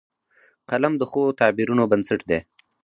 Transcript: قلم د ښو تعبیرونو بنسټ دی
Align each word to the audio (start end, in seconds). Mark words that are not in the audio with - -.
قلم 0.69 0.93
د 0.97 1.03
ښو 1.11 1.23
تعبیرونو 1.39 1.83
بنسټ 1.91 2.21
دی 2.29 2.39